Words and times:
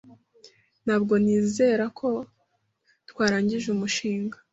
Ntabwo 0.83 1.13
nizera 1.23 1.85
ko 1.99 2.09
twarangije 3.09 3.67
umushinga. 3.75 4.37